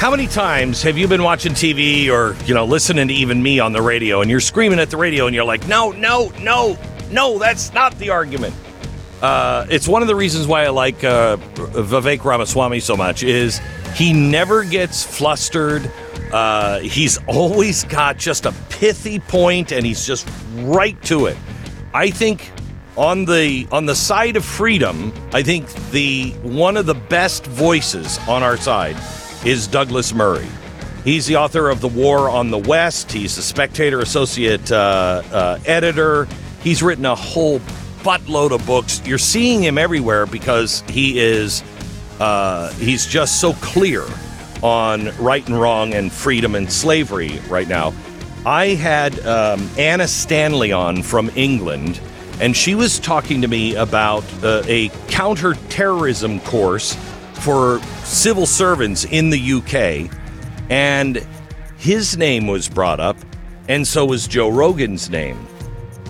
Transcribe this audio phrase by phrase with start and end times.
[0.00, 3.60] How many times have you been watching TV or, you know, listening to even me
[3.60, 6.78] on the radio and you're screaming at the radio and you're like, no, no, no,
[7.10, 8.54] no, that's not the argument.
[9.20, 13.60] Uh, it's one of the reasons why I like uh, Vivek Ramaswamy so much is
[13.94, 15.92] he never gets flustered.
[16.32, 20.26] Uh, he's always got just a pithy point and he's just
[20.60, 21.36] right to it.
[21.92, 22.50] I think
[22.96, 28.18] on the on the side of freedom, I think the one of the best voices
[28.26, 28.96] on our side
[29.44, 30.48] is Douglas Murray.
[31.04, 33.10] He's the author of The War on the West.
[33.10, 36.28] He's the Spectator Associate uh, uh, Editor.
[36.62, 37.58] He's written a whole
[38.02, 39.00] buttload of books.
[39.06, 41.62] You're seeing him everywhere because he is
[42.18, 44.04] uh, he's just so clear
[44.62, 47.94] on right and wrong and freedom and slavery right now.
[48.44, 51.98] I had um, Anna Stanley on from England,
[52.40, 56.94] and she was talking to me about uh, a counterterrorism course
[57.40, 60.10] for civil servants in the UK,
[60.70, 61.26] and
[61.78, 63.16] his name was brought up,
[63.68, 65.46] and so was Joe Rogan's name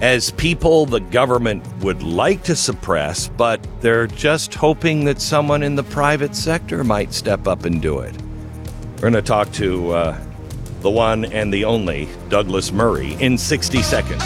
[0.01, 5.75] as people the government would like to suppress, but they're just hoping that someone in
[5.75, 8.15] the private sector might step up and do it.
[8.95, 10.21] We're going to talk to uh,
[10.81, 14.25] the one and the only Douglas Murray in 60 seconds.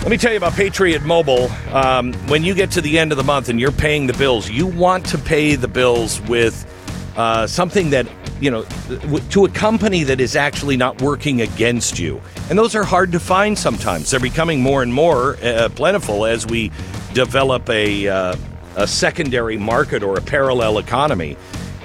[0.00, 1.50] Let me tell you about Patriot Mobile.
[1.74, 4.48] Um, when you get to the end of the month and you're paying the bills,
[4.48, 6.66] you want to pay the bills with
[7.18, 8.06] uh, something that
[8.40, 8.64] you know
[9.28, 12.18] to a company that is actually not working against you.
[12.48, 14.10] And those are hard to find sometimes.
[14.10, 16.72] They're becoming more and more uh, plentiful as we
[17.12, 18.36] develop a, uh,
[18.76, 21.36] a secondary market or a parallel economy.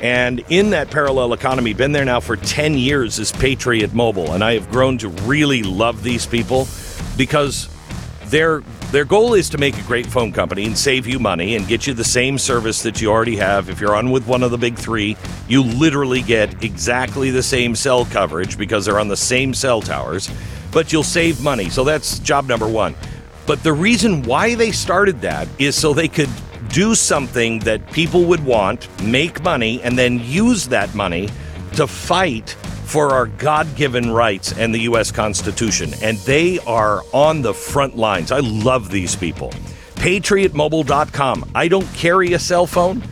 [0.02, 4.32] And in that parallel economy been there now for 10 years is patriot mobile.
[4.32, 6.68] And i have grown to really love these people
[7.18, 7.68] because
[8.36, 11.68] they're their goal is to make a great phone company and save you money and
[11.68, 13.70] get you the same service that you already have.
[13.70, 17.76] If you're on with one of the big three, you literally get exactly the same
[17.76, 20.30] cell coverage because they're on the same cell towers,
[20.72, 21.70] but you'll save money.
[21.70, 22.96] So that's job number one.
[23.46, 26.30] But the reason why they started that is so they could
[26.70, 31.30] do something that people would want, make money, and then use that money
[31.74, 35.12] to fight for our God given rights and the U.S.
[35.12, 35.94] Constitution.
[36.02, 38.32] And they are on the front lines.
[38.32, 39.50] I love these people.
[39.96, 41.52] PatriotMobile.com.
[41.56, 43.04] I don't carry a cell phone.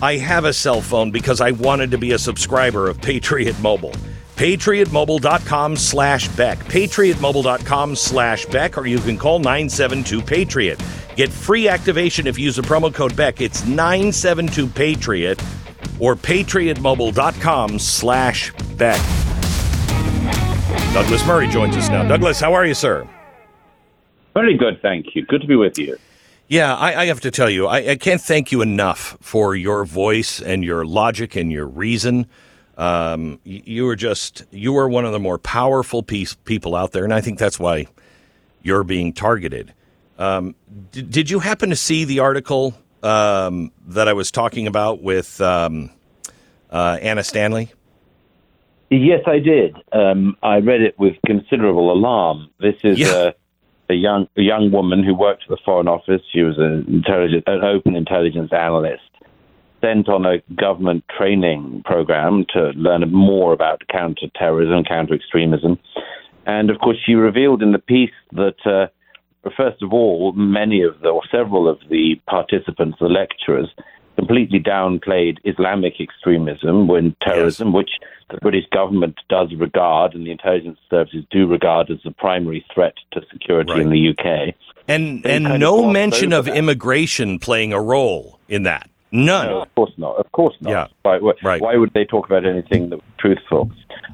[0.00, 3.92] I have a cell phone because I wanted to be a subscriber of Patriot Mobile.
[4.36, 6.58] PatriotMobile.com slash Beck.
[6.58, 10.82] PatriotMobile.com slash Beck, or you can call 972 Patriot.
[11.16, 13.40] Get free activation if you use the promo code Beck.
[13.40, 15.42] It's 972 Patriot
[16.00, 19.00] or patriotmobile.com slash Beck.
[20.92, 22.06] Douglas Murray joins us now.
[22.06, 23.08] Douglas, how are you, sir?
[24.34, 25.24] Very good, thank you.
[25.24, 25.96] Good to be with you.
[26.48, 29.86] Yeah, I, I have to tell you, I, I, can't thank you enough for your
[29.86, 32.26] voice and your logic and your reason.
[32.76, 36.92] Um, you, you are just, you are one of the more powerful piece, people out
[36.92, 37.86] there, and I think that's why
[38.62, 39.72] you're being targeted.
[40.18, 40.54] Um,
[40.90, 45.40] did, did you happen to see the article um, that I was talking about with
[45.40, 45.90] um,
[46.70, 47.72] uh, Anna Stanley?
[48.90, 49.76] Yes, I did.
[49.92, 52.50] Um, I read it with considerable alarm.
[52.60, 53.30] This is yeah.
[53.88, 56.20] a, a, young a young woman who worked for the Foreign Office.
[56.30, 59.02] She was an intelligence, an open intelligence analyst,
[59.80, 65.78] sent on a government training program to learn more about counterterrorism, counter extremism,
[66.44, 68.66] and of course, she revealed in the piece that.
[68.66, 68.88] Uh,
[69.50, 73.68] first of all, many of the, or several of the participants, the lecturers,
[74.16, 77.74] completely downplayed Islamic extremism when terrorism, yes.
[77.74, 77.90] which
[78.30, 82.94] the British government does regard and the intelligence services do regard as the primary threat
[83.12, 83.80] to security right.
[83.80, 84.54] in the UK.
[84.88, 86.56] And and no mention of that.
[86.56, 88.90] immigration playing a role in that.
[89.12, 89.46] None.
[89.46, 90.16] No, of course not.
[90.16, 90.70] Of course not.
[90.70, 90.86] Yeah.
[91.02, 91.60] Why, why, right.
[91.60, 93.70] why would they talk about anything that was truthful?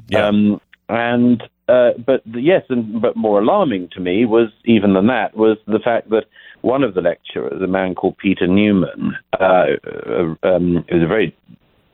[0.09, 0.27] Yeah.
[0.27, 5.07] Um, and uh, but the, yes, and but more alarming to me was even than
[5.07, 6.25] that was the fact that
[6.61, 11.35] one of the lecturers, a man called Peter Neumann, uh, uh um, was a very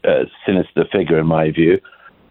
[0.03, 1.79] uh, sinister figure in my view,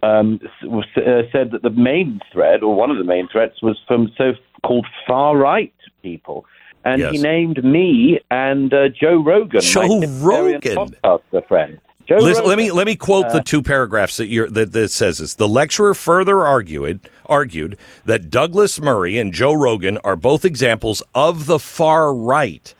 [0.02, 3.78] um, was, uh, said that the main threat, or one of the main threats, was
[3.86, 6.44] from so-called far-right people.
[6.84, 7.12] And yes.
[7.12, 11.80] he named me and uh, Joe Rogan, Joe Rogan, podcaster friend.
[12.08, 15.34] Listen, let me let me quote uh, the two paragraphs that, that that says this.
[15.34, 21.46] The lecturer further argued argued that Douglas Murray and Joe Rogan are both examples of
[21.46, 22.74] the far right.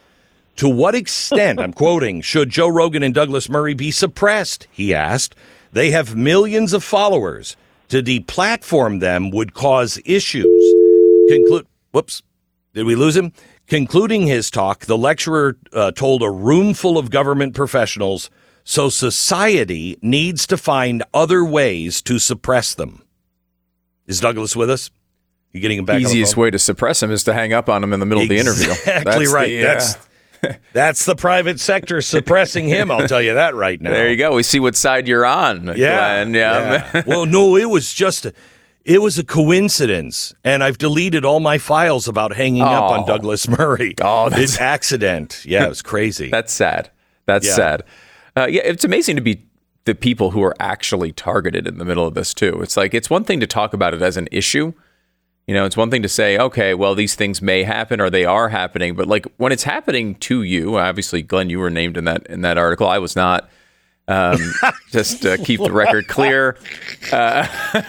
[0.56, 4.68] To what extent, I'm quoting, should Joe Rogan and Douglas Murray be suppressed?
[4.70, 5.34] He asked.
[5.72, 7.56] They have millions of followers.
[7.88, 10.74] To deplatform them would cause issues.
[11.28, 11.66] Conclude.
[11.90, 12.22] Whoops.
[12.72, 13.32] Did we lose him?
[13.66, 18.30] Concluding his talk, the lecturer uh, told a room full of government professionals
[18.64, 23.02] so society needs to find other ways to suppress them.
[24.06, 24.90] Is Douglas with us?
[25.52, 26.00] You getting him back?
[26.00, 28.50] Easiest way to suppress him is to hang up on him in the middle exactly
[28.50, 28.92] of the interview.
[28.96, 29.48] Exactly right.
[29.48, 32.90] The, uh, that's that's the private sector suppressing him.
[32.90, 33.90] I'll tell you that right now.
[33.90, 34.34] There you go.
[34.34, 35.66] We see what side you're on.
[35.76, 36.24] Yeah.
[36.24, 36.34] Glenn.
[36.34, 36.90] yeah.
[36.92, 37.02] yeah.
[37.06, 38.26] well, no, it was just.
[38.26, 38.32] A,
[38.84, 42.66] it was a coincidence, and I've deleted all my files about hanging oh.
[42.66, 43.94] up on Douglas Murray.
[44.02, 45.42] Oh, that's it's accident.
[45.46, 46.28] Yeah, it was crazy.
[46.30, 46.90] that's sad.
[47.24, 47.54] That's yeah.
[47.54, 47.84] sad.
[48.36, 49.44] Uh, yeah, it's amazing to be
[49.84, 52.60] the people who are actually targeted in the middle of this too.
[52.62, 54.72] It's like it's one thing to talk about it as an issue.
[55.46, 58.24] You know, it's one thing to say, okay, well, these things may happen or they
[58.24, 62.04] are happening, but like when it's happening to you, obviously, Glenn, you were named in
[62.04, 62.88] that in that article.
[62.88, 63.48] I was not.
[64.06, 64.38] Um,
[64.90, 66.58] just to keep the record clear.
[67.10, 67.46] Uh,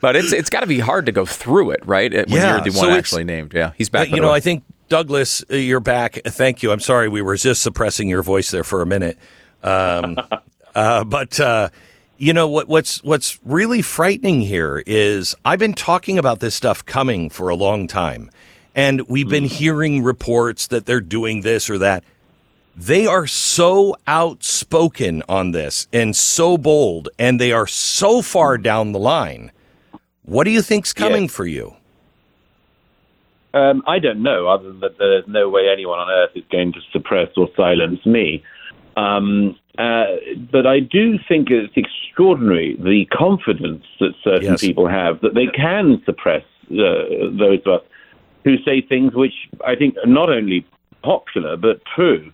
[0.00, 2.12] but it's it's got to be hard to go through it, right?
[2.12, 3.52] When yeah, you're the one so actually named.
[3.54, 4.08] Yeah, he's back.
[4.10, 6.20] You know, I think Douglas, uh, you're back.
[6.24, 6.72] Thank you.
[6.72, 9.18] I'm sorry we were just suppressing your voice there for a minute.
[9.62, 10.16] Um,
[10.74, 11.68] uh, but uh,
[12.16, 12.68] you know what?
[12.68, 17.54] What's what's really frightening here is I've been talking about this stuff coming for a
[17.54, 18.30] long time,
[18.74, 19.52] and we've been mm.
[19.52, 22.02] hearing reports that they're doing this or that.
[22.74, 28.92] They are so outspoken on this and so bold, and they are so far down
[28.92, 29.50] the line.
[30.22, 31.28] What do you think's coming yeah.
[31.28, 31.74] for you?
[33.54, 36.72] Um, I don't know, other than that there's no way anyone on earth is going
[36.74, 38.42] to suppress or silence me.
[38.96, 40.06] Um, uh,
[40.50, 44.60] but I do think it's extraordinary the confidence that certain yes.
[44.60, 46.42] people have that they can suppress
[46.72, 47.82] uh, those of us
[48.44, 49.34] who say things which
[49.64, 50.66] I think are not only
[51.02, 52.32] popular but true.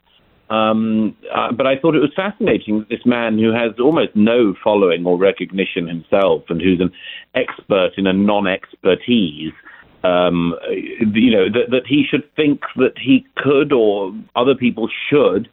[0.50, 4.54] Um, uh, but I thought it was fascinating that this man who has almost no
[4.62, 6.92] following or recognition himself and who's an
[7.34, 9.52] expert in a non expertise.
[10.04, 15.48] Um, you know, that, that he should think that he could or other people should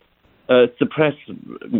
[0.50, 1.14] uh, suppress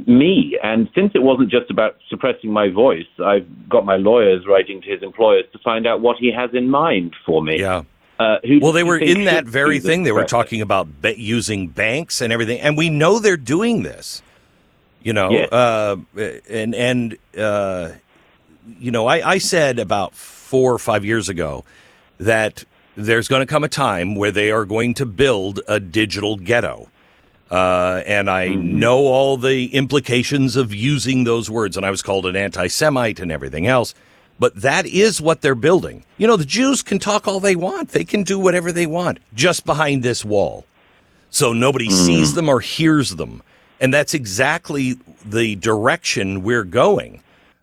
[0.08, 0.58] me.
[0.64, 4.90] And since it wasn't just about suppressing my voice, I've got my lawyers writing to
[4.90, 7.60] his employers to find out what he has in mind for me.
[7.60, 7.84] Yeah.
[8.18, 10.04] Uh, well, they were in that very thing.
[10.04, 14.22] They were talking about using banks and everything, and we know they're doing this.
[15.02, 15.52] You know, yes.
[15.52, 15.98] uh,
[16.48, 17.94] and and uh,
[18.80, 21.66] you know, I, I said about four or five years ago
[22.22, 22.64] that
[22.96, 26.90] there's going to come a time where they are going to build a digital ghetto.
[27.50, 28.80] Uh, and I mm-hmm.
[28.80, 33.20] know all the implications of using those words, and I was called an anti Semite
[33.20, 33.94] and everything else.
[34.40, 36.04] But that is what they're building.
[36.18, 39.20] You know, the Jews can talk all they want, they can do whatever they want
[39.34, 40.66] just behind this wall.
[41.30, 42.06] So nobody mm.
[42.06, 43.44] sees them or hears them.
[43.80, 47.22] And that's exactly the direction we're going.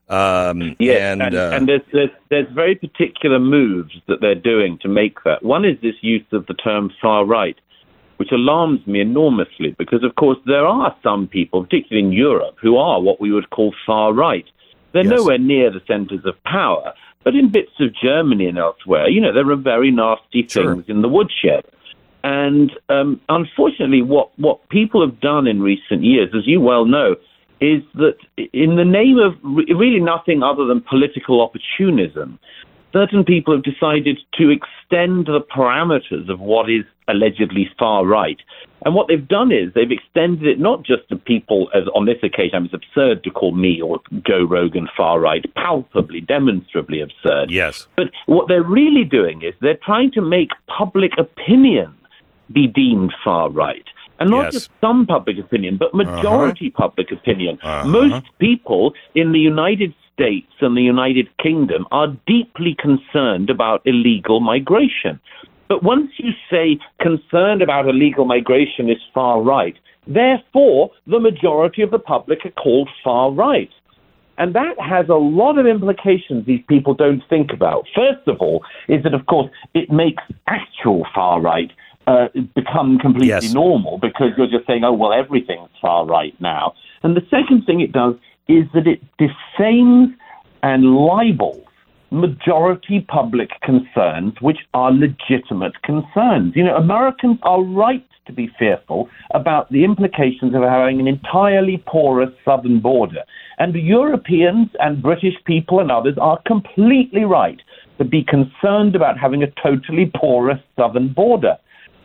[0.09, 4.79] Um, yeah, and, and, uh, and there's, there's, there's very particular moves that they're doing
[4.79, 5.43] to make that.
[5.43, 7.57] One is this use of the term far right,
[8.17, 12.79] which alarms me enormously because, of course, there are some people, particularly in Europe, who
[12.79, 14.47] are what we would call far right.
[14.93, 15.12] They're yes.
[15.12, 19.35] nowhere near the centres of power, but in bits of Germany and elsewhere, you know,
[19.35, 20.85] there are very nasty things sure.
[20.88, 21.67] in the woodshed.
[22.25, 27.17] And um, unfortunately, what, what people have done in recent years, as you well know,
[27.61, 28.17] is that
[28.53, 32.38] in the name of really nothing other than political opportunism,
[32.93, 38.38] certain people have decided to extend the parameters of what is allegedly far right.
[38.85, 42.19] And what they've done is they've extended it not just to people, as on this
[42.23, 47.00] occasion, I mean, it's absurd to call me or Joe Rogan far right, palpably, demonstrably
[47.00, 47.50] absurd.
[47.50, 47.88] Yes.
[47.97, 51.95] But what they're really doing is they're trying to make public opinion
[52.53, 53.85] be deemed far right.
[54.18, 54.52] And not yes.
[54.54, 56.88] just some public opinion, but majority uh-huh.
[56.88, 57.58] public opinion.
[57.62, 57.87] Uh-huh.
[57.87, 64.40] Most people in the United States and the United Kingdom are deeply concerned about illegal
[64.40, 65.20] migration.
[65.68, 71.90] But once you say concerned about illegal migration is far right, therefore the majority of
[71.90, 73.70] the public are called far right.
[74.38, 77.87] And that has a lot of implications these people don't think about.
[77.94, 81.70] First of all, is that, of course, it makes actual far right
[82.09, 83.53] uh, become completely yes.
[83.53, 86.73] normal because you're just saying, oh, well, everything's far right now.
[87.03, 88.15] And the second thing it does
[88.49, 90.09] is that it defames
[90.62, 91.65] and libels
[92.11, 96.57] majority public concerns which are legitimate concerns.
[96.57, 101.83] You know, Americans are right to be fearful about the implications of having an entirely
[101.87, 103.23] porous southern border.
[103.59, 107.61] And Europeans and British people and others are completely right
[107.99, 111.59] to be concerned about having a totally porous southern border.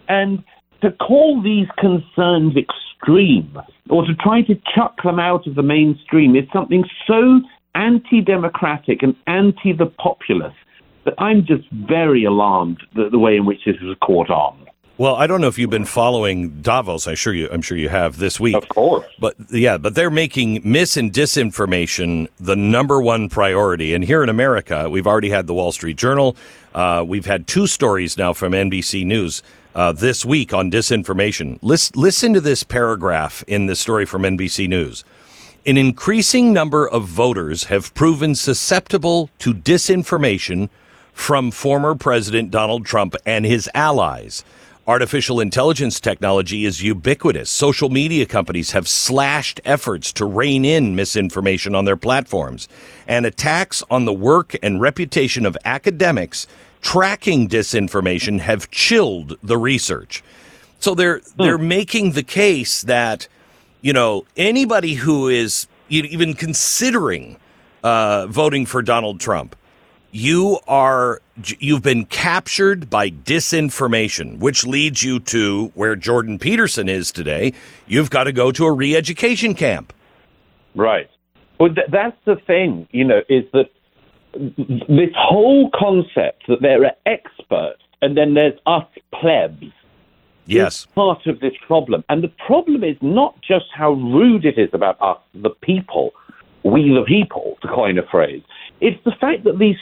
[0.08, 0.44] And
[0.82, 3.58] to call these concerns extreme
[3.90, 7.42] or to try to chuck them out of the mainstream is something so
[7.76, 10.56] anti democratic and anti the populace
[11.06, 14.58] that I'm just very alarmed the, the way in which this has caught on.
[14.98, 17.08] Well, I don't know if you've been following Davos.
[17.08, 17.50] I sure you.
[17.52, 18.56] I'm sure you have this week.
[18.56, 19.06] Of course.
[19.20, 23.96] But yeah, but they're making mis and disinformation the number one priority.
[23.96, 26.38] And here in America, we've already had the Wall Street Journal.
[26.76, 29.42] Uh, we've had two stories now from NBC News
[29.76, 31.58] uh, this week on disinformation.
[31.62, 35.04] Listen, listen to this paragraph in the story from NBC News.
[35.66, 40.70] An increasing number of voters have proven susceptible to disinformation
[41.14, 44.44] from former President Donald Trump and his allies.
[44.86, 47.50] Artificial intelligence technology is ubiquitous.
[47.50, 52.68] Social media companies have slashed efforts to rein in misinformation on their platforms.
[53.08, 56.48] And attacks on the work and reputation of academics
[56.84, 60.24] tracking disinformation have chilled the research.
[60.80, 63.28] So they're they're making the case that
[63.82, 67.38] you know anybody who is even considering
[67.84, 69.56] uh, voting for Donald Trump
[70.14, 71.22] you are
[71.58, 77.52] you've been captured by disinformation which leads you to where jordan peterson is today.
[77.88, 79.92] You've got to go to a re-education camp.
[80.76, 81.10] Right.
[81.60, 83.72] Well th- that's the thing you know is that
[84.34, 89.72] this whole concept that there are experts and then there's us plebs
[90.46, 94.70] yes part of this problem and the problem is not just how rude it is
[94.74, 96.12] about us the people
[96.64, 98.42] we the people to coin a phrase
[98.84, 99.78] it's the fact that these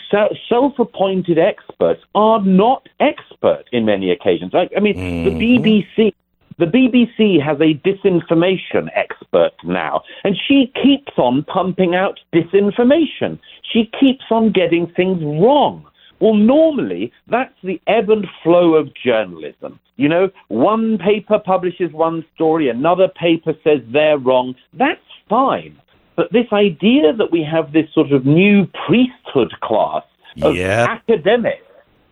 [0.47, 4.53] self appointed experts are not expert in many occasions.
[4.53, 5.39] I, I mean, mm-hmm.
[5.39, 6.13] the BBC.
[6.57, 13.39] The BBC has a disinformation expert now, and she keeps on pumping out disinformation.
[13.63, 15.85] She keeps on getting things wrong.
[16.19, 19.79] Well, normally, that's the ebb and flow of journalism.
[19.95, 24.55] You know, one paper publishes one story, another paper says they're wrong.
[24.73, 25.79] That's fine.
[26.15, 30.03] But this idea that we have this sort of new priesthood class
[30.41, 30.85] of yeah.
[30.89, 31.63] academics,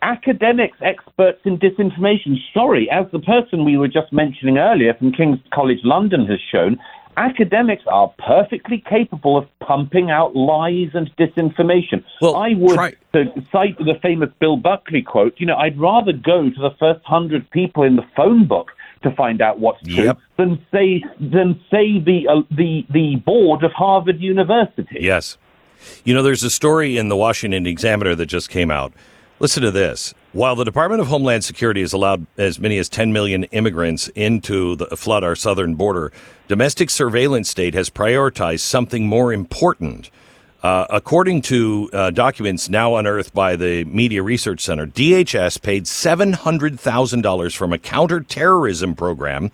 [0.02, 2.38] academics, experts in disinformation.
[2.54, 6.80] Sorry, as the person we were just mentioning earlier from King's College London has shown,
[7.18, 12.04] academics are perfectly capable of pumping out lies and disinformation.
[12.22, 16.14] Well, I would try- to cite the famous Bill Buckley quote, you know, I'd rather
[16.14, 18.72] go to the first hundred people in the phone book
[19.04, 20.18] to find out what's true yep.
[20.38, 24.98] than say than say the uh, the the board of Harvard University.
[25.00, 25.38] Yes,
[26.04, 28.94] you know, there's a story in the Washington Examiner that just came out.
[29.40, 30.14] Listen to this.
[30.34, 34.76] While the Department of Homeland Security has allowed as many as 10 million immigrants into
[34.76, 36.12] the flood our southern border,
[36.48, 40.12] domestic surveillance state has prioritized something more important
[40.62, 47.56] uh, according to uh, documents now unearthed by the Media Research Center, DHS paid $700,000
[47.56, 49.52] from a counterterrorism program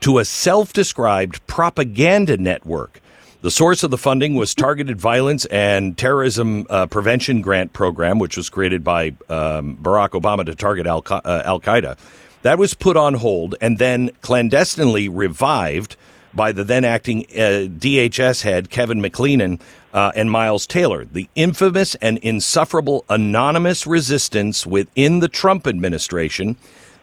[0.00, 3.00] to a self described propaganda network.
[3.46, 8.36] The source of the funding was Targeted Violence and Terrorism uh, Prevention Grant Program, which
[8.36, 11.96] was created by um, Barack Obama to target Al uh, Qaeda.
[12.42, 15.94] That was put on hold and then clandestinely revived
[16.34, 19.60] by the then acting uh, DHS head, Kevin McAleenan,
[19.94, 21.04] uh, and Miles Taylor.
[21.04, 26.56] The infamous and insufferable anonymous resistance within the Trump administration.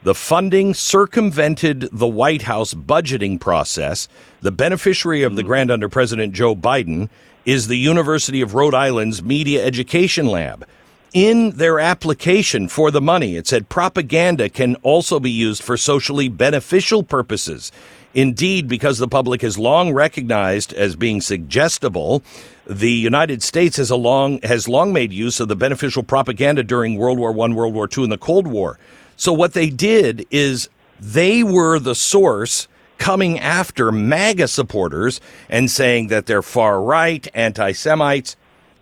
[0.03, 4.09] The funding circumvented the White House budgeting process.
[4.41, 7.07] The beneficiary of the grant under President Joe Biden
[7.45, 10.67] is the University of Rhode Island's Media Education Lab.
[11.13, 16.27] In their application for the money, it said propaganda can also be used for socially
[16.27, 17.71] beneficial purposes.
[18.13, 22.21] Indeed, because the public has long recognized as being suggestible,
[22.67, 27.19] the United States has, long, has long made use of the beneficial propaganda during World
[27.19, 28.77] War I, World War II, and the Cold War.
[29.23, 30.67] So what they did is
[30.99, 37.71] they were the source coming after MAGA supporters and saying that they're far right, anti
[37.71, 38.35] Semites.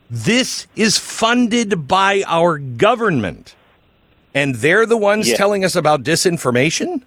[0.09, 3.53] This is funded by our government.
[4.33, 5.35] And they're the ones yeah.
[5.35, 7.03] telling us about disinformation?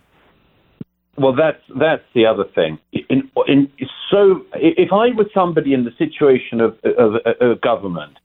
[1.18, 2.78] Well, that's that's the other thing.
[2.92, 3.68] In, in,
[4.12, 8.16] so, if I was somebody in the situation of, of, of government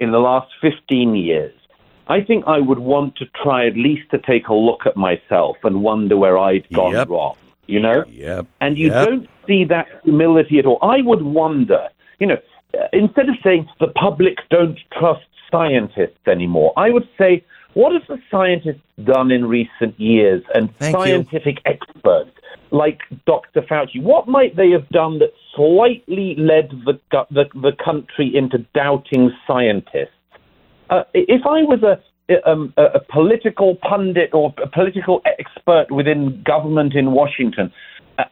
[0.00, 1.54] in the last 15 years,
[2.08, 5.56] I think I would want to try at least to take a look at myself
[5.64, 7.08] and wonder where I'd gone yep.
[7.08, 7.36] wrong.
[7.66, 8.46] You know, yep.
[8.60, 9.06] and you yep.
[9.06, 10.78] don't see that humility at all.
[10.82, 11.88] I would wonder,
[12.20, 12.38] you know,
[12.74, 17.44] uh, instead of saying the public don't trust scientists anymore, I would say
[17.74, 21.72] what have the scientists done in recent years and Thank scientific you.
[21.72, 22.30] experts
[22.70, 23.62] like Dr.
[23.62, 24.02] Fauci?
[24.02, 26.98] What might they have done that slightly led the,
[27.30, 30.15] the, the country into doubting scientists?
[30.90, 36.94] Uh, if I was a, um, a, political pundit or a political expert within government
[36.94, 37.72] in Washington,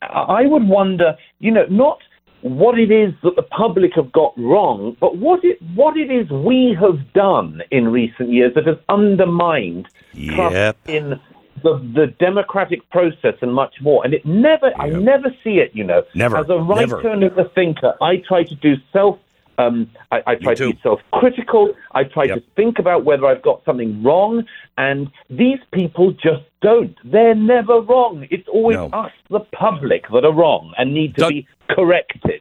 [0.02, 1.98] I would wonder, you know, not
[2.42, 6.30] what it is that the public have got wrong, but what it what it is
[6.30, 10.34] we have done in recent years that has undermined Yep.
[10.34, 11.20] trust in
[11.62, 14.04] the the democratic process and much more.
[14.04, 15.70] And it never, I never see it.
[15.74, 17.08] You know, Never, as a writer never.
[17.08, 19.18] and as a thinker, I try to do self.
[19.58, 21.74] Um, I, I try to be self-critical.
[21.92, 22.36] I try Yep.
[22.38, 24.44] to think about whether I've got something wrong,
[24.76, 26.96] and these people just don't.
[27.04, 28.26] They're never wrong.
[28.30, 28.86] It's always No.
[28.88, 32.40] us, the public, that are wrong and need to Doug- be corrected.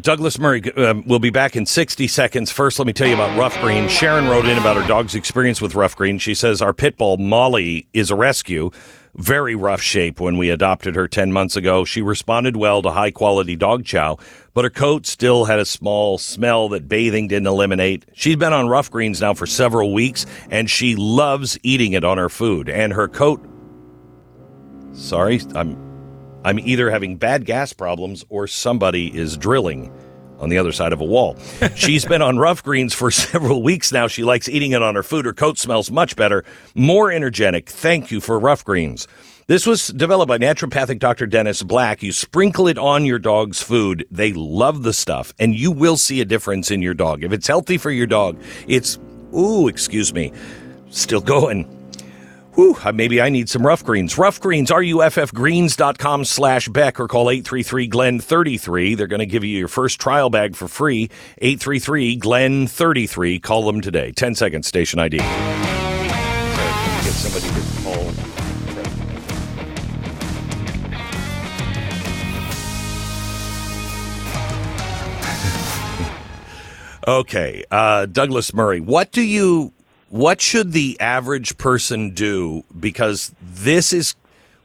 [0.00, 2.50] Douglas Murray um, will be back in 60 seconds.
[2.50, 3.88] First, let me tell you about Ruff Green.
[3.88, 6.18] Sharon wrote in about her dog's experience with Ruff Green.
[6.18, 8.70] She says, Our pit bull, Molly, is a rescue.
[9.14, 11.84] Very rough shape when we adopted her 10 months ago.
[11.84, 14.16] She responded well to high quality dog chow,
[14.54, 18.06] but her coat still had a small smell that bathing didn't eliminate.
[18.14, 22.16] She's been on Ruff Greens now for several weeks, and she loves eating it on
[22.16, 22.70] her food.
[22.70, 23.46] And her coat.
[24.94, 25.76] Sorry, I'm
[26.44, 29.92] I'm either having bad gas problems or somebody is drilling
[30.42, 31.36] on the other side of a wall.
[31.76, 34.08] She's been on ruff greens for several weeks now.
[34.08, 35.24] She likes eating it on her food.
[35.24, 36.44] Her coat smells much better,
[36.74, 37.70] more energetic.
[37.70, 39.06] Thank you for ruff greens.
[39.46, 41.26] This was developed by naturopathic Dr.
[41.26, 42.02] Dennis Black.
[42.02, 44.06] You sprinkle it on your dog's food.
[44.10, 47.24] They love the stuff, and you will see a difference in your dog.
[47.24, 48.98] If it's healthy for your dog, it's,
[49.34, 50.32] ooh, excuse me,
[50.90, 51.81] still going.
[52.54, 54.18] Whew, maybe I need some ruff greens.
[54.18, 58.94] Ruff greens, ruffgreens.com slash Beck or call 833-GLEN-33.
[58.96, 61.08] They're going to give you your first trial bag for free.
[61.40, 63.42] 833-GLEN-33.
[63.42, 64.12] Call them today.
[64.12, 65.16] 10 seconds, station ID.
[65.16, 65.26] Get
[67.12, 68.12] somebody to call.
[77.08, 79.72] Okay, uh, Douglas Murray, what do you,
[80.12, 82.64] what should the average person do?
[82.78, 84.14] Because this is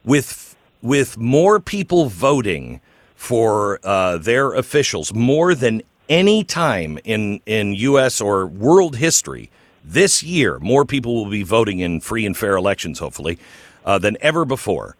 [0.04, 2.82] with with more people voting
[3.16, 8.20] for uh, their officials more than any time in in U.S.
[8.20, 9.50] or world history.
[9.82, 13.38] This year, more people will be voting in free and fair elections, hopefully,
[13.86, 14.96] uh, than ever before.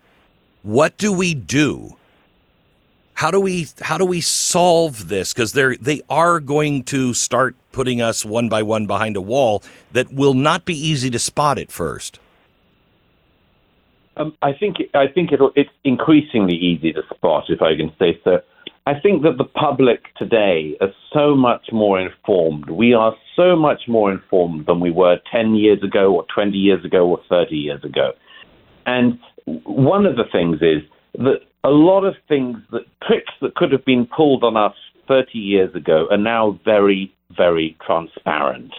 [0.62, 1.98] What do we do?
[3.18, 7.56] how do we how do we solve this because they're they are going to start
[7.78, 9.62] putting us one by one behind a wall
[9.92, 12.18] that will not be easy to spot at first
[14.18, 18.40] Um, I think I think it's increasingly easy to spot, if I can say so.
[18.84, 22.68] I think that the public today are so much more informed.
[22.68, 26.84] We are so much more informed than we were 10 years ago, or 20 years
[26.84, 28.12] ago, or 30 years ago.
[28.86, 29.18] And
[29.64, 30.82] one of the things is
[31.26, 34.74] that a lot of things that tricks that could have been pulled on us
[35.06, 38.72] 30 years ago are now very, very transparent.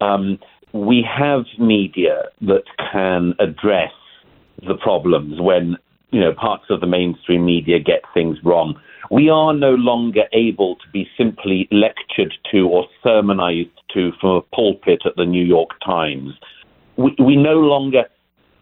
[0.00, 0.38] Um,
[0.72, 3.92] we have media that can address
[4.66, 5.76] the problems when
[6.10, 8.78] you know parts of the mainstream media get things wrong.
[9.10, 14.42] We are no longer able to be simply lectured to or sermonized to from a
[14.42, 16.34] pulpit at the New York Times.
[16.96, 18.04] We, we no longer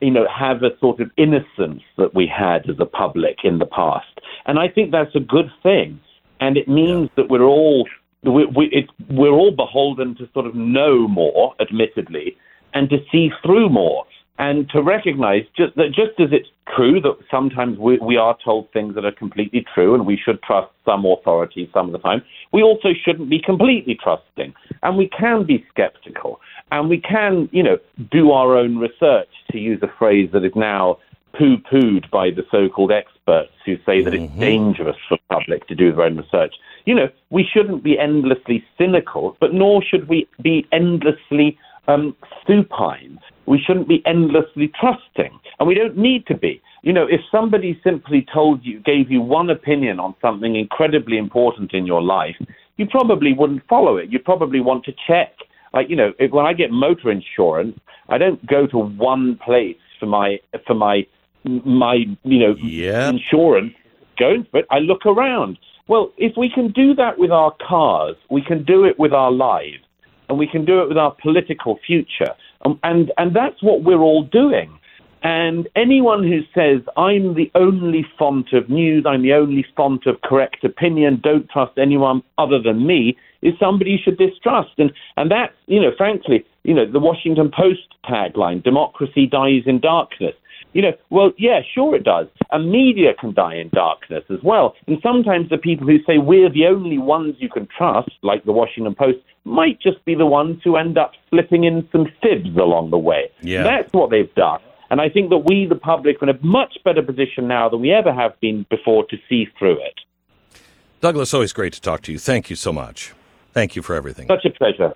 [0.01, 3.67] you know, have a sort of innocence that we had as a public in the
[3.67, 4.21] past.
[4.45, 6.01] And I think that's a good thing.
[6.41, 7.89] And it means that we're all
[8.23, 12.37] we, we, it, we're all beholden to sort of know more, admittedly,
[12.75, 14.05] and to see through more,
[14.39, 18.71] and to recognize just that just as it's true that sometimes we, we are told
[18.73, 22.23] things that are completely true, and we should trust some authority some of the time,
[22.53, 24.53] we also shouldn't be completely trusting,
[24.83, 26.41] and we can be skeptical,
[26.73, 27.79] and we can, you know,
[28.11, 30.99] do our own research, to use a phrase that is now
[31.39, 34.41] poo-pooed by the so-called experts who say that it's mm-hmm.
[34.41, 36.55] dangerous for the public to do their own research.
[36.87, 43.19] You know, we shouldn't be endlessly cynical, but nor should we be endlessly um, supine.
[43.47, 46.63] We shouldn't be endlessly trusting, and we don't need to be.
[46.83, 51.75] You know, if somebody simply told you, gave you one opinion on something incredibly important
[51.75, 52.37] in your life,
[52.77, 54.11] you probably wouldn't follow it.
[54.11, 55.33] You'd probably want to check.
[55.73, 59.77] Like, you know, if, when I get motor insurance, I don't go to one place
[59.99, 61.07] for my for my
[61.45, 63.11] my you know Yeah.
[63.11, 63.75] insurance
[64.19, 64.67] going for it.
[64.71, 65.59] I look around.
[65.89, 69.31] Well, if we can do that with our cars, we can do it with our
[69.31, 69.85] lives,
[70.29, 74.01] and we can do it with our political future, um, and and that's what we're
[74.01, 74.77] all doing.
[75.23, 80.21] And anyone who says I'm the only font of news, I'm the only font of
[80.23, 84.73] correct opinion, don't trust anyone other than me, is somebody you should distrust.
[84.79, 89.79] And and that's you know, frankly, you know, the Washington Post tagline: "Democracy dies in
[89.79, 90.35] darkness."
[90.77, 92.27] You know, well, yeah, sure it does.
[92.53, 94.75] And media can die in darkness as well.
[94.87, 98.53] And sometimes the people who say we're the only ones you can trust, like the
[98.53, 102.91] Washington Post, might just be the ones who end up slipping in some fibs along
[102.91, 103.31] the way.
[103.41, 103.63] Yeah.
[103.63, 104.61] That's what they've done.
[104.91, 107.81] And I think that we, the public, are in a much better position now than
[107.81, 110.61] we ever have been before to see through it.
[111.01, 112.19] Douglas, always great to talk to you.
[112.19, 113.15] Thank you so much.
[113.55, 114.29] Thank you for everything.
[114.29, 114.93] Such a pleasure.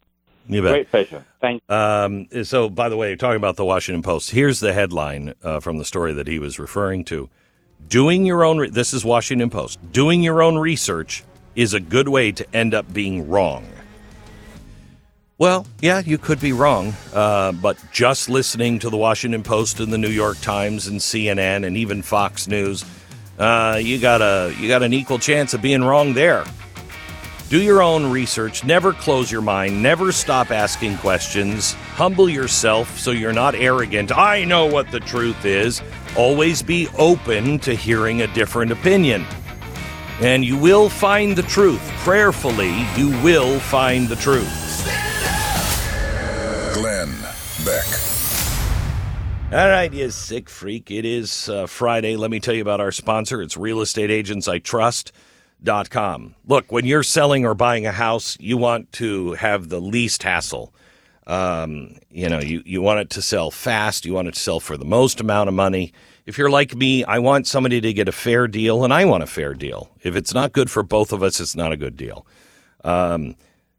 [0.48, 0.72] You bet.
[0.72, 1.24] Great pleasure.
[1.40, 1.64] Thanks.
[1.70, 5.79] Um, so, by the way, talking about the Washington Post, here's the headline uh, from
[5.79, 7.29] the story that he was referring to.
[7.88, 11.24] Doing your own, re- this is Washington Post, doing your own research
[11.57, 13.66] is a good way to end up being wrong.
[15.38, 19.90] Well, yeah, you could be wrong, uh, but just listening to the Washington Post and
[19.90, 22.85] the New York Times and CNN and even Fox News,
[23.38, 26.44] uh, you got a you got an equal chance of being wrong there.
[27.51, 28.63] Do your own research.
[28.63, 29.83] Never close your mind.
[29.83, 31.73] Never stop asking questions.
[31.73, 34.17] Humble yourself so you're not arrogant.
[34.17, 35.83] I know what the truth is.
[36.17, 39.27] Always be open to hearing a different opinion.
[40.21, 41.83] And you will find the truth.
[42.05, 44.85] Prayerfully, you will find the truth.
[46.75, 47.11] Glenn
[47.65, 47.85] Beck.
[49.53, 50.93] All right, you sick freak.
[50.93, 52.15] It is uh, Friday.
[52.15, 53.43] Let me tell you about our sponsor.
[53.43, 53.57] It's
[55.64, 56.35] realestateagentsitrust.com.
[56.46, 60.75] Look, when you're selling or buying a house, you want to have the least hassle.
[61.27, 64.05] Um, you know, you, you want it to sell fast.
[64.05, 65.92] You want it to sell for the most amount of money.
[66.27, 69.23] If you're like me, I want somebody to get a fair deal, and I want
[69.23, 69.90] a fair deal.
[70.03, 72.27] If it's not good for both of us, it's not a good deal.
[72.85, 73.37] Um,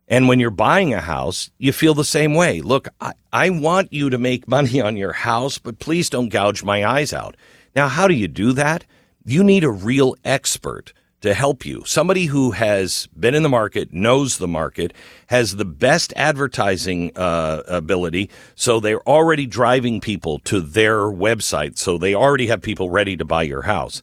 [0.08, 2.62] and when you're buying a house, you feel the same way.
[2.62, 6.64] Look, I, I want you to make money on your house, but please don't gouge
[6.64, 7.36] my eyes out.
[7.76, 8.84] Now, how do you do that?
[9.24, 11.84] You need a real expert to help you.
[11.86, 14.94] Somebody who has been in the market, knows the market,
[15.28, 18.30] has the best advertising uh, ability.
[18.56, 21.78] So they're already driving people to their website.
[21.78, 24.02] So they already have people ready to buy your house.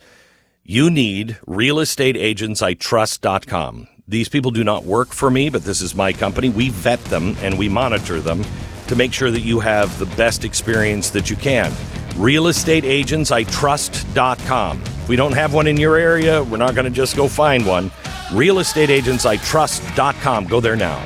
[0.65, 3.89] You need realestateagentsitrust.com.
[4.07, 6.49] These people do not work for me, but this is my company.
[6.49, 8.45] We vet them and we monitor them
[8.87, 11.71] to make sure that you have the best experience that you can.
[12.13, 14.98] Realestateagentsitrust.com.
[15.09, 17.91] We don't have one in your area, we're not going to just go find one.
[18.29, 20.47] Realestateagentsitrust.com.
[20.47, 21.03] Go there now.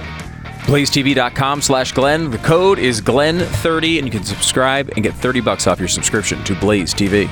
[0.65, 2.31] BlazeTV.com slash Glenn.
[2.31, 6.43] The code is Glenn30, and you can subscribe and get 30 bucks off your subscription
[6.45, 7.29] to Blaze TV.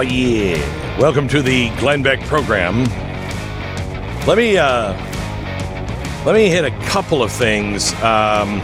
[0.00, 0.98] Oh yeah.
[0.98, 2.84] Welcome to the Glenn Beck program.
[4.26, 4.94] Let me uh
[6.24, 7.92] let me hit a couple of things.
[8.02, 8.62] Um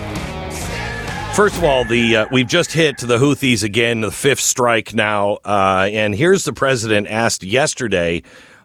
[1.35, 5.35] First of all, the uh, we've just hit the Houthis again, the fifth strike now,
[5.45, 8.23] uh, and here's the president asked yesterday: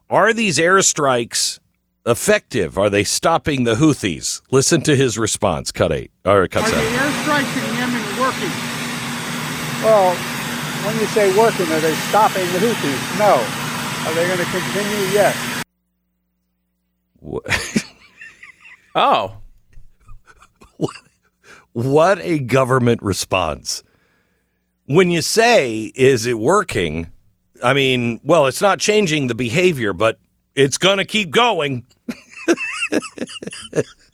[0.09, 1.59] Are these airstrikes
[2.05, 2.77] effective?
[2.77, 4.41] Are they stopping the Houthis?
[4.49, 5.73] Listen to his response.
[5.73, 8.49] Cut eight or cut Are the airstrikes in Yemen working?
[9.83, 10.30] Well,
[10.85, 13.19] when you say working, are they stopping the Houthis?
[13.19, 13.35] No.
[14.09, 15.05] Are they going to continue?
[15.13, 15.35] Yes.
[17.19, 17.43] What?
[18.93, 19.37] Oh,
[21.73, 23.83] What a government response.
[24.87, 27.09] When you say, is it working?
[27.63, 30.19] I mean, well, it's not changing the behavior, but
[30.55, 31.85] it's going to keep going.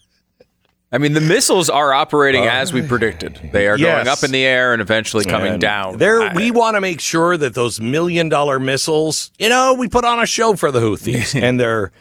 [0.92, 3.50] I mean, the missiles are operating as we predicted.
[3.52, 3.96] They are Uh, Yes.
[3.98, 5.98] going up in the air and eventually coming And down.
[5.98, 10.06] There, we want to make sure that those million dollar missiles, you know, we put
[10.06, 11.92] on a show for the Houthis, and they're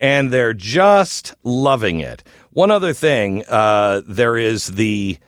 [0.00, 2.22] and they're just loving it.
[2.52, 5.18] One other thing, uh, there is the,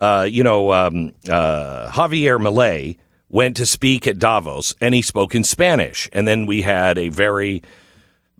[0.00, 2.96] uh, you know, um, uh, Javier Milei
[3.28, 7.08] went to speak at Davos, and he spoke in Spanish, and then we had a
[7.08, 7.60] very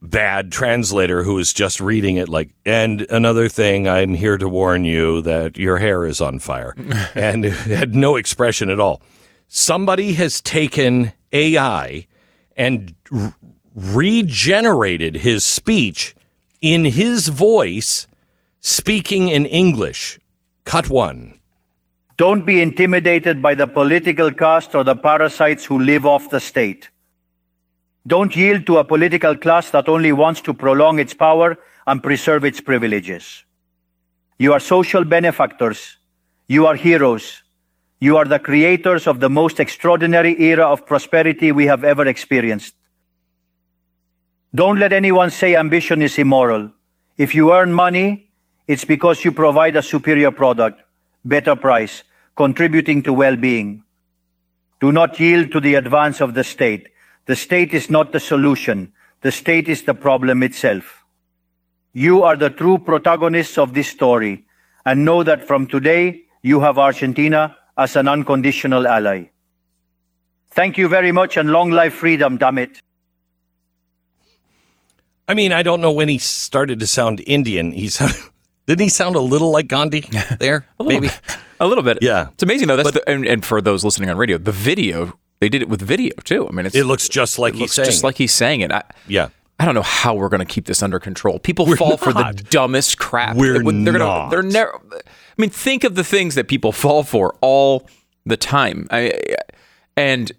[0.03, 4.85] bad translator who is just reading it like and another thing i'm here to warn
[4.85, 6.75] you that your hair is on fire.
[7.15, 9.03] And it had no expression at all.
[9.49, 12.07] Somebody has taken ai
[12.57, 13.35] and r-
[13.75, 16.15] regenerated his speech
[16.61, 18.07] in his voice
[18.61, 20.19] speaking in english.
[20.65, 21.39] Cut one.
[22.17, 26.91] Don't be intimidated by the political caste or the parasites who live off the state.
[28.07, 32.45] Don't yield to a political class that only wants to prolong its power and preserve
[32.45, 33.45] its privileges.
[34.39, 35.99] You are social benefactors.
[36.49, 37.43] You are heroes.
[38.01, 42.75] You are the creators of the most extraordinary era of prosperity we have ever experienced.
[44.55, 46.73] Don't let anyone say ambition is immoral.
[47.19, 48.31] If you earn money,
[48.67, 50.81] it's because you provide a superior product,
[51.25, 52.03] better price,
[52.35, 53.85] contributing to well-being.
[54.81, 56.89] Do not yield to the advance of the state.
[57.27, 58.93] The state is not the solution.
[59.23, 61.05] The state is the problem itself.
[61.93, 64.45] You are the true protagonists of this story,
[64.87, 69.25] and know that from today you have Argentina as an unconditional ally.
[70.53, 72.81] Thank you very much and long life freedom, damn it.
[75.29, 77.71] I mean, I don't know when he started to sound Indian.
[77.71, 77.99] He's
[78.67, 80.01] didn't he sound a little like Gandhi
[80.41, 80.67] there?
[80.81, 81.21] a maybe bit.
[81.61, 81.99] a little bit.
[82.03, 82.77] Yeah, it's amazing though.
[82.77, 85.69] That's but, the, and, and, for those listening on radio, the video they did it
[85.69, 86.47] with video too.
[86.49, 88.07] I mean, it looks just like he's saying just it.
[88.07, 88.71] like he's saying it.
[88.71, 89.29] I, yeah.
[89.59, 91.39] I don't know how we're going to keep this under control.
[91.39, 92.01] People we're fall not.
[92.01, 93.37] for the dumbest crap.
[93.37, 94.31] We're they're not.
[94.31, 94.81] Gonna, they're never.
[94.95, 95.01] I
[95.37, 97.87] mean, think of the things that people fall for all
[98.25, 98.87] the time.
[98.91, 99.37] I,
[99.97, 100.33] and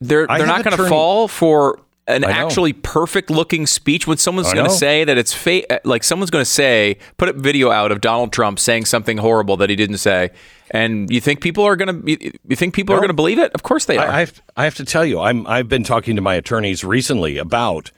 [0.00, 4.66] they're they're not going to fall for an actually perfect looking speech when someone's going
[4.66, 8.00] to say that it's fake like someone's going to say put a video out of
[8.00, 10.30] Donald Trump saying something horrible that he didn't say.
[10.70, 12.10] And you think people are going to
[12.46, 12.98] you think people no.
[12.98, 13.52] are going to believe it?
[13.54, 14.06] Of course they are.
[14.06, 16.84] I, I, have, I have to tell you I'm I've been talking to my attorneys
[16.84, 17.90] recently about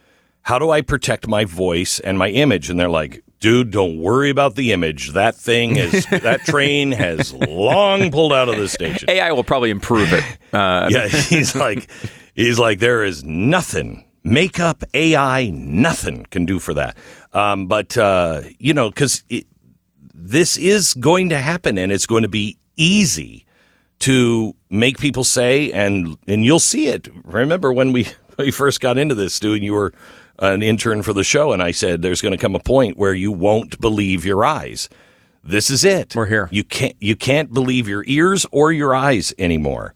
[0.42, 2.70] how do I protect my voice and my image?
[2.70, 5.12] And they're like dude don't worry about the image.
[5.12, 9.10] That thing is that train has long pulled out of the station.
[9.10, 11.90] AI will probably improve it uh, yeah he's like
[12.38, 16.96] He's like, there is nothing makeup, AI, nothing can do for that.
[17.32, 19.24] Um, but, uh, you know, because
[20.14, 23.44] this is going to happen and it's going to be easy
[24.00, 27.08] to make people say, and, and you'll see it.
[27.24, 28.06] Remember when we,
[28.38, 29.92] we first got into this, Stu, and you were
[30.38, 33.14] an intern for the show, and I said, there's going to come a point where
[33.14, 34.88] you won't believe your eyes.
[35.42, 36.14] This is it.
[36.14, 36.48] We're here.
[36.52, 39.92] You can't, you can't believe your ears or your eyes anymore.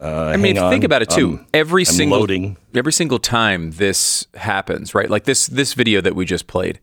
[0.00, 1.30] Uh, I mean, think about it too.
[1.30, 2.56] Um, every I'm single loading.
[2.74, 5.10] every single time this happens, right?
[5.10, 6.78] Like this this video that we just played.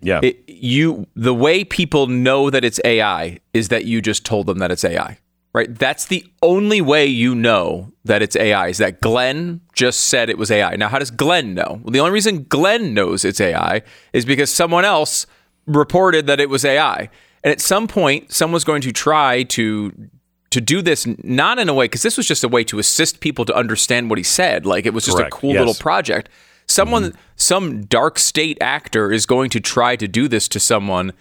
[0.00, 0.20] Yeah.
[0.22, 4.58] It, you the way people know that it's AI is that you just told them
[4.58, 5.18] that it's AI.
[5.52, 5.74] Right?
[5.74, 10.36] That's the only way you know that it's AI is that Glenn just said it
[10.36, 10.76] was AI.
[10.76, 11.80] Now, how does Glenn know?
[11.82, 13.80] Well, the only reason Glenn knows it's AI
[14.12, 15.26] is because someone else
[15.66, 17.08] reported that it was AI.
[17.42, 20.10] And at some point, someone's going to try to
[20.50, 23.20] to do this not in a way because this was just a way to assist
[23.20, 24.66] people to understand what he said.
[24.66, 25.34] Like it was just Correct.
[25.34, 25.60] a cool yes.
[25.60, 26.28] little project.
[26.66, 27.18] Someone, mm-hmm.
[27.36, 31.12] some dark state actor is going to try to do this to someone,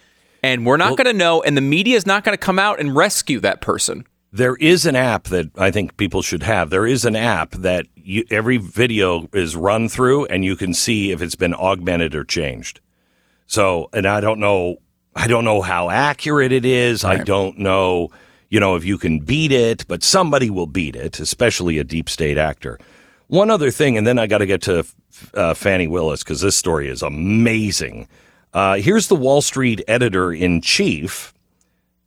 [0.41, 2.57] and we're not well, going to know, and the media is not going to come
[2.57, 4.07] out and rescue that person.
[4.31, 6.69] There is an app that I think people should have.
[6.69, 11.11] There is an app that you, every video is run through, and you can see
[11.11, 12.81] if it's been augmented or changed.
[13.47, 14.77] So, and I don't know,
[15.15, 17.03] I don't know how accurate it is.
[17.03, 17.21] Right.
[17.21, 18.09] I don't know
[18.49, 22.09] you know, if you can beat it, but somebody will beat it, especially a deep
[22.09, 22.79] state actor.
[23.27, 24.85] One other thing, and then I got to get to
[25.33, 28.07] uh, Fani Willis because this story is amazing.
[28.53, 31.33] Uh, here's the Wall Street editor in chief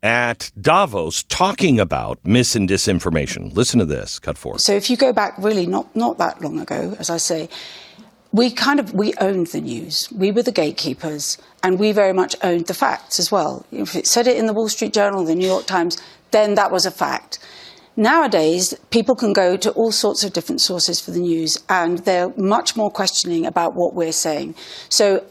[0.02, 3.54] at Davos talking about mis and disinformation.
[3.54, 4.18] Listen to this.
[4.18, 4.58] Cut four.
[4.58, 7.48] So if you go back really not not that long ago, as I say,
[8.32, 10.08] we kind of we owned the news.
[10.12, 13.66] We were the gatekeepers, and we very much owned the facts as well.
[13.72, 15.98] If it said it in the Wall Street Journal, the New York Times,
[16.30, 17.38] then that was a fact.
[17.96, 22.32] Nowadays, people can go to all sorts of different sources for the news, and they're
[22.36, 24.54] much more questioning about what we're saying.
[24.88, 25.24] So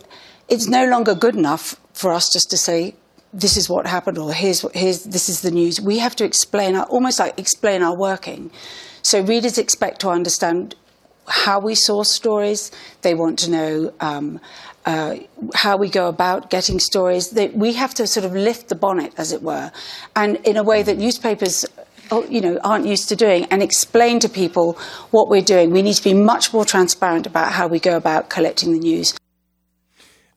[0.50, 2.96] it's no longer good enough for us just to say,
[3.34, 5.80] this is what happened, or here's, here's this is the news.
[5.80, 8.52] We have to explain, our, almost like explain our working.
[9.02, 10.76] So readers expect to understand
[11.28, 12.72] how we source stories.
[13.02, 14.40] They want to know um,
[14.86, 15.18] uh,
[15.54, 17.32] how we go about getting stories.
[17.32, 19.72] They, we have to sort of lift the bonnet, as it were,
[20.16, 21.66] and in a way that newspapers
[22.12, 24.74] oh, you know, aren't used to doing and explain to people
[25.12, 25.72] what we're doing.
[25.72, 29.18] We need to be much more transparent about how we go about collecting the news.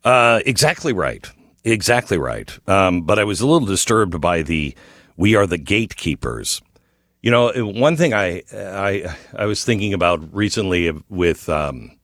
[0.04, 1.30] Uh, exactly right.
[1.62, 2.58] Exactly right.
[2.68, 4.74] Um, but I was a little disturbed by the
[5.16, 6.62] "we are the gatekeepers."
[7.22, 11.98] You know, one thing I I I was thinking about recently with um,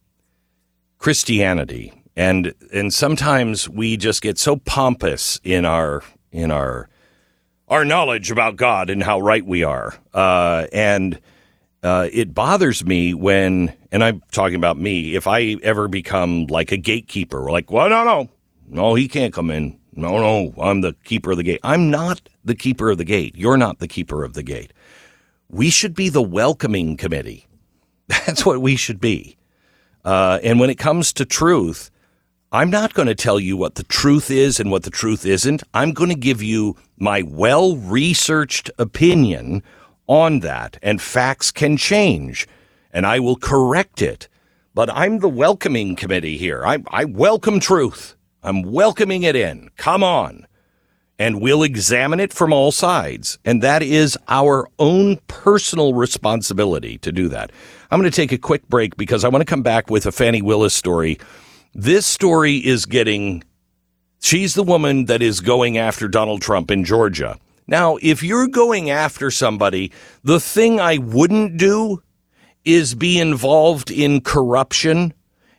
[0.98, 6.02] Christianity and and sometimes we just get so pompous in our
[6.33, 6.88] in our
[7.68, 11.20] our knowledge about God and how right we are, uh, and
[11.83, 16.70] uh, it bothers me when, and I'm talking about me, if I ever become like
[16.70, 18.31] a gatekeeper, like, well, no, no,
[18.68, 19.79] no, he can't come in.
[19.96, 21.61] No, no, I'm the keeper of the gate.
[21.64, 23.35] I'm not the keeper of the gate.
[23.35, 24.72] You're not the keeper of the gate.
[25.48, 27.46] We should be the welcoming committee.
[28.09, 29.37] That's what we should be.
[30.04, 31.90] Uh, and when it comes to truth,
[32.52, 35.62] I'm not going to tell you what the truth is and what the truth isn't.
[35.74, 39.62] I'm going to give you my well researched opinion
[40.06, 42.46] on that, and facts can change,
[42.92, 44.28] and I will correct it.
[44.74, 46.64] But I'm the welcoming committee here.
[46.64, 48.14] I, I welcome truth.
[48.42, 49.70] I'm welcoming it in.
[49.76, 50.46] Come on.
[51.18, 53.38] And we'll examine it from all sides.
[53.44, 57.52] And that is our own personal responsibility to do that.
[57.90, 60.12] I'm going to take a quick break because I want to come back with a
[60.12, 61.18] Fani Willis story
[61.79, 63.44] this story is getting
[64.22, 67.38] She's the woman that is going after Donald Trump in Georgia.
[67.66, 69.92] Now, if you're going after somebody,
[70.24, 72.02] the thing I wouldn't do
[72.64, 75.12] is be involved in corruption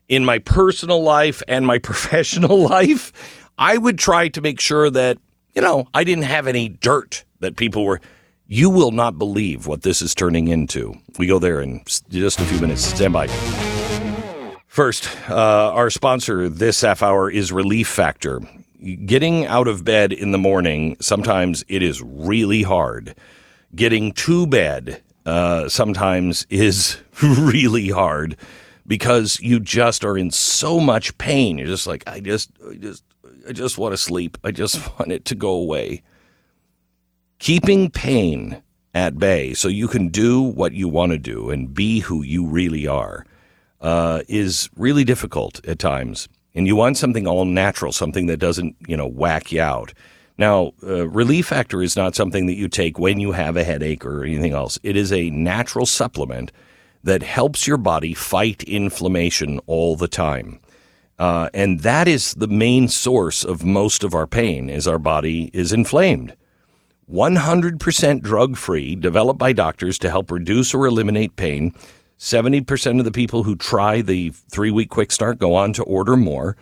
[0.09, 3.13] in my personal life and my professional life.
[3.59, 5.19] I would try to make sure that,
[5.57, 7.99] you know, I didn't have any dirt that people were.
[8.45, 10.93] You will not believe what this is turning into.
[11.17, 12.83] We go there in just a few minutes.
[12.83, 13.25] Stand by.
[14.67, 18.39] First, uh, our sponsor this half hour is Relief Factor.
[19.07, 23.15] Getting out of bed in the morning, sometimes it is really hard.
[23.73, 28.37] Getting to bed uh, sometimes is really hard
[28.85, 31.57] because you just are in so much pain.
[31.57, 33.03] You're just like, I just, I just,
[33.47, 34.37] I just want to sleep.
[34.43, 36.03] I just want it to go away.
[37.39, 38.61] Keeping pain
[38.93, 42.45] at bay so you can do what you want to do and be who you
[42.47, 43.25] really are
[43.79, 46.27] uh, is really difficult at times.
[46.55, 49.93] And you want something all natural, something that doesn't, you know, whack you out.
[50.39, 54.05] Now, uh, Relief Factor is not something that you take when you have a headache
[54.05, 54.79] or anything else.
[54.81, 56.51] It is a natural supplement
[57.03, 60.59] that helps your body fight inflammation all the time.
[61.19, 65.49] Uh, and that is the main source of most of our pain is our body
[65.53, 66.35] is inflamed.
[67.11, 71.73] 100% drug free, developed by doctors to help reduce or eliminate pain.
[72.19, 76.17] 70% of the people who try the three week quick start go on to order
[76.17, 76.57] more.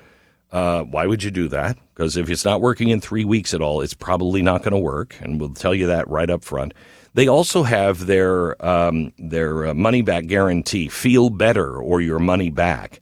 [0.51, 1.77] Uh, why would you do that?
[1.93, 4.79] Because if it's not working in three weeks at all, it's probably not going to
[4.79, 5.15] work.
[5.19, 6.73] And we'll tell you that right up front.
[7.13, 12.49] They also have their, um, their uh, money back guarantee feel better or your money
[12.49, 13.01] back.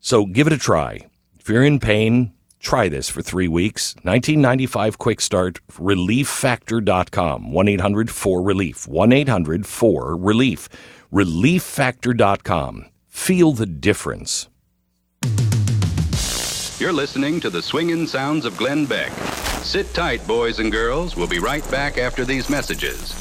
[0.00, 1.08] So give it a try.
[1.38, 3.94] If you're in pain, Try this for three weeks.
[4.02, 7.52] 1995 Quick Start, relieffactor.com.
[7.52, 8.86] 1 800 4 Relief.
[8.86, 10.68] 1 800 4 Relief.
[11.12, 12.86] Relieffactor.com.
[13.08, 14.48] Feel the difference.
[16.78, 19.10] You're listening to the swinging sounds of Glenn Beck.
[19.62, 21.16] Sit tight, boys and girls.
[21.16, 23.14] We'll be right back after these messages.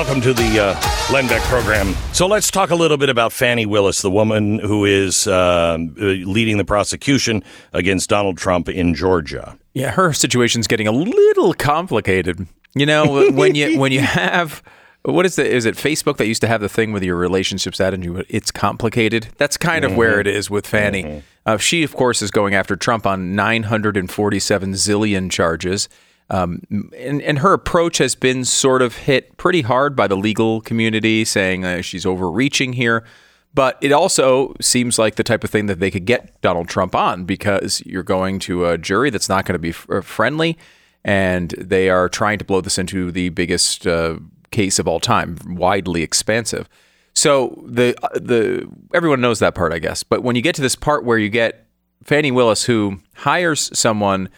[0.00, 1.94] Welcome to the uh, Glenn Beck program.
[2.14, 6.56] So let's talk a little bit about Fani Willis, the woman who is uh, leading
[6.56, 9.58] the prosecution against Donald Trump in Georgia.
[9.74, 12.46] Yeah, her situation's getting a little complicated.
[12.74, 14.62] You know, when you when you have
[15.02, 17.78] what is the is it Facebook that used to have the thing with your relationships
[17.78, 19.28] at and you it's complicated.
[19.36, 19.98] That's kind of mm-hmm.
[19.98, 21.02] where it is with Fani.
[21.02, 21.18] Mm-hmm.
[21.44, 25.90] Uh, she, of course, is going after Trump on 947 zillion charges.
[26.30, 30.60] Um, and, and her approach has been sort of hit pretty hard by the legal
[30.60, 33.04] community, saying uh, she's overreaching here.
[33.52, 36.94] But it also seems like the type of thing that they could get Donald Trump
[36.94, 40.56] on because you're going to a jury that's not going to be f- friendly,
[41.04, 44.18] and they are trying to blow this into the biggest uh,
[44.52, 46.68] case of all time, widely expansive.
[47.12, 50.04] So the uh, the everyone knows that part, I guess.
[50.04, 51.66] But when you get to this part where you get
[52.04, 54.28] Fani Willis, who hires someone,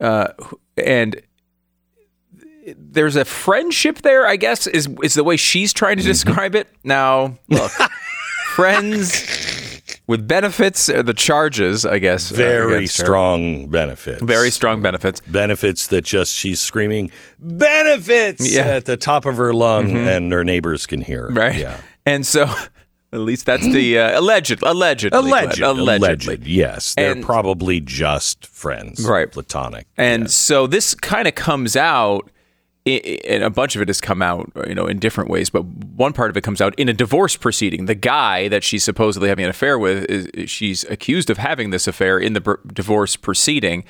[0.00, 0.28] uh,
[0.78, 1.20] and
[2.76, 6.10] there's a friendship there, I guess, is is the way she's trying to mm-hmm.
[6.10, 6.68] describe it.
[6.82, 7.70] Now, look,
[8.54, 12.32] friends with benefits are the charges, I guess.
[12.32, 14.22] Uh, Very strong benefits.
[14.22, 15.20] Very strong benefits.
[15.20, 18.62] Benefits that just she's screaming benefits yeah.
[18.62, 19.96] at the top of her lung mm-hmm.
[19.96, 21.28] and her neighbors can hear.
[21.30, 21.56] Right.
[21.56, 21.80] Yeah.
[22.04, 22.44] And so
[23.12, 26.34] at least that's the uh, alleged, allegedly, alleged, allegedly.
[26.34, 29.30] Alleged, yes, they're and, probably just friends, right?
[29.30, 29.86] Platonic.
[29.96, 30.34] And yes.
[30.34, 32.30] so this kind of comes out
[32.86, 35.48] and a bunch of it has come out, uh, you know, in different ways.
[35.48, 37.86] But one part of it comes out in a divorce proceeding.
[37.86, 41.86] The guy that she's supposedly having an affair with, is, she's accused of having this
[41.86, 43.84] affair in the divorce proceeding.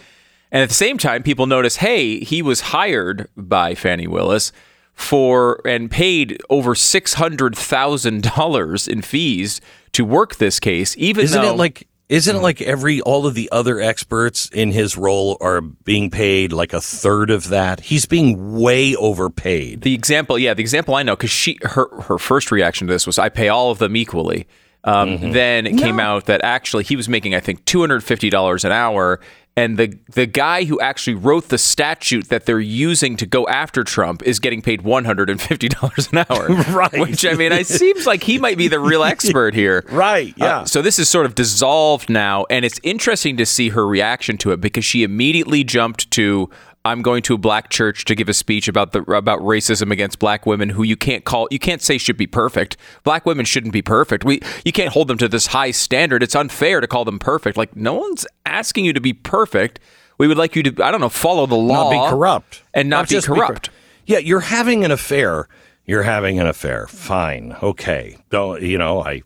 [0.53, 4.53] And at the same time, people notice, hey, he was hired by Fani Willis
[4.93, 10.95] for and paid over six hundred thousand dollars in fees to work this case.
[10.97, 14.73] Even isn't though, it like isn't it like every all of the other experts in
[14.73, 17.81] his role are being paid like a third of that?
[17.81, 19.83] He's being way overpaid.
[19.83, 23.07] The example, yeah, the example I know because she her her first reaction to this
[23.07, 24.47] was I pay all of them equally.
[24.85, 25.31] Um, mm-hmm.
[25.31, 25.83] Then it no.
[25.83, 29.19] came out that actually he was making I think two hundred fifty dollars an hour,
[29.57, 33.85] and the the guy who actually wrote the statute that they're using to go after
[33.85, 36.49] Trump is getting paid one hundred and fifty dollars an hour.
[36.73, 36.99] right.
[36.99, 39.85] Which I mean, it seems like he might be the real expert here.
[39.91, 40.33] right.
[40.33, 40.59] Uh, yeah.
[40.61, 44.37] Uh, so this is sort of dissolved now, and it's interesting to see her reaction
[44.39, 46.51] to it because she immediately jumped to
[46.87, 50.19] I'm going to a black church to give a speech about the about racism against
[50.19, 52.77] black women who you can't call you can't say should be perfect.
[53.05, 54.25] Black women shouldn't be perfect.
[54.25, 56.23] We you can't hold them to this high standard.
[56.23, 57.57] It's unfair to call them perfect.
[57.57, 59.81] Like no one's asking you to be perfect.
[60.19, 62.63] We would like you to I don't know follow the law, Not be corrupt.
[62.75, 63.71] and not, be just cor- corrupt.
[64.07, 65.49] yeah, you're having an affair.
[65.87, 66.87] You're having an affair.
[66.87, 67.57] Fine.
[67.63, 68.19] Okay.
[68.31, 69.23] Don't you know, I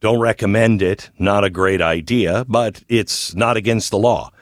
[0.00, 1.08] don't recommend it.
[1.18, 4.32] Not a great idea, but it's not against the law.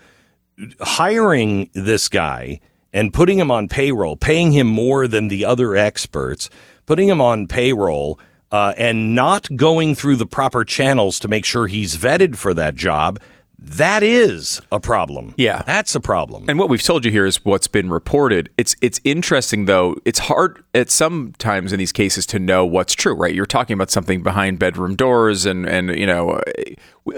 [0.80, 2.60] Hiring this guy
[2.92, 6.50] and putting him on payroll, paying him more than the other experts,
[6.86, 8.18] putting him on payroll
[8.50, 12.74] uh, and not going through the proper channels to make sure he's vetted for that
[12.74, 13.20] job,
[13.60, 15.34] that is a problem.
[15.36, 15.62] Yeah.
[15.66, 16.44] That's a problem.
[16.48, 18.50] And what we've told you here is what's been reported.
[18.56, 19.96] It's it's interesting though.
[20.04, 23.34] It's hard at some times in these cases to know what's true, right?
[23.34, 26.42] You're talking about something behind bedroom doors, and and you know uh,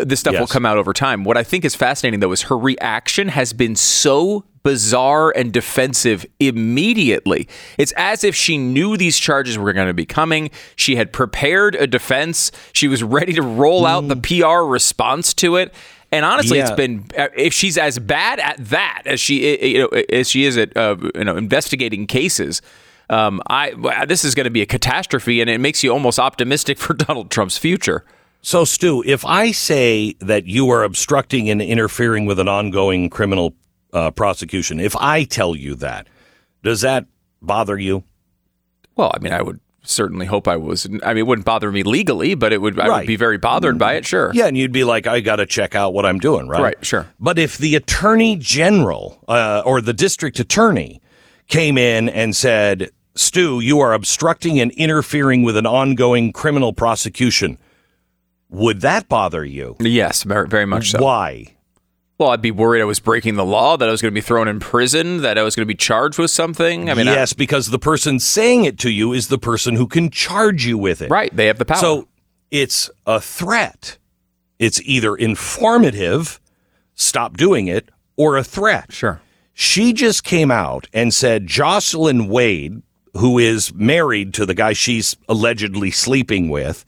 [0.05, 1.25] this stuff will come out over time.
[1.25, 6.27] What I think is fascinating though is her reaction has been so bizarre and defensive
[6.39, 7.49] immediately.
[7.79, 10.51] It's as if she knew these charges were going to be coming.
[10.77, 12.53] She had prepared a defense.
[12.73, 15.75] She was ready to roll out the PR response to it.
[16.13, 16.75] And honestly, it's Yeah.
[16.77, 20.57] been uh, if she's as bad at that as she you know as she is
[20.57, 22.63] at uh, you know investigating cases.
[23.09, 23.73] Um, I
[24.07, 27.31] this is going to be a catastrophe, and it makes you almost optimistic for Donald
[27.31, 28.05] Trump's future.
[28.43, 33.55] So, Stu, if I say that you are obstructing and interfering with an ongoing criminal
[33.93, 36.07] uh, prosecution, if I tell you that,
[36.63, 37.07] does that
[37.43, 38.05] bother you?
[38.97, 40.87] Well, I mean, I would certainly hope I was.
[40.87, 42.79] I mean, it wouldn't bother me legally, but it would.
[42.79, 44.07] I would be very bothered by it.
[44.07, 44.31] Sure.
[44.35, 46.63] Yeah, and you'd be like, I got to check out what I'm doing, right?
[46.63, 47.09] Right, sure.
[47.19, 51.01] But if the attorney general uh, or the district attorney
[51.49, 57.59] came in and said, Stu, you are obstructing and interfering with an ongoing criminal prosecution,
[58.49, 59.77] would that bother you?
[59.81, 61.03] Yes, very, very much so.
[61.03, 61.57] Why?
[62.21, 64.21] Well, I'd be worried I was breaking the law, that I was going to be
[64.21, 66.91] thrown in prison, that I was going to be charged with something.
[66.91, 69.87] I mean, I- yes, because the person saying it to you is the person who
[69.87, 71.09] can charge you with it.
[71.11, 71.35] right?
[71.35, 71.79] They have the power.
[71.79, 72.09] So
[72.51, 73.97] it's a threat.
[74.59, 76.39] It's either informative,
[76.95, 78.93] stop doing it, or a threat.
[78.93, 79.23] sure.
[79.55, 82.83] She just came out and said Jocelyn Wade,
[83.17, 86.85] who is married to the guy she's allegedly sleeping with,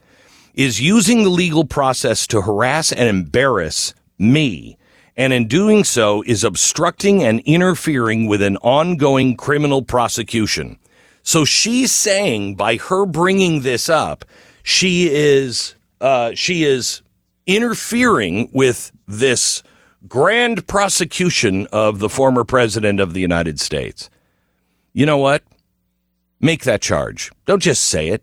[0.53, 4.77] is using the legal process to harass and embarrass me.
[5.17, 10.79] And in doing so, is obstructing and interfering with an ongoing criminal prosecution.
[11.23, 14.25] So she's saying by her bringing this up,
[14.63, 17.03] she is uh, she is
[17.47, 19.63] interfering with this
[20.09, 24.11] grand prosecution of the former president of the United States.
[24.93, 25.43] You know what?
[26.41, 27.31] Make that charge.
[27.47, 28.23] Don't just say it.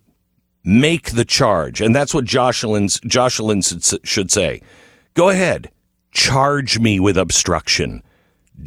[0.63, 4.61] Make the charge, and that's what Jocelyn's Jocelyn should should say.
[5.13, 5.71] Go ahead,
[6.11, 8.03] charge me with obstruction.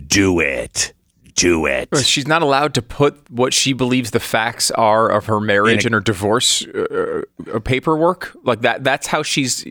[0.07, 0.93] Do it.
[1.35, 1.89] Do it.
[1.97, 5.95] She's not allowed to put what she believes the facts are of her marriage and
[5.95, 7.23] her divorce uh,
[7.53, 8.37] uh, paperwork.
[8.45, 8.85] Like that.
[8.85, 9.65] That's how she's